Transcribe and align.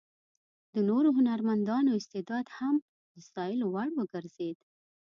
د 0.73 0.75
نورو 0.89 1.09
هنرمندانو 1.17 1.91
استعداد 1.99 2.45
هم 2.57 2.75
د 3.13 3.15
ستایلو 3.27 3.65
وړ 3.73 3.87
وګرځېد. 3.97 4.57